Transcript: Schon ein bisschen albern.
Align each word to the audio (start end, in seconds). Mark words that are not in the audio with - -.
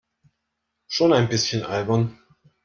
Schon 0.87 1.13
ein 1.13 1.29
bisschen 1.29 1.61
albern. 1.61 2.17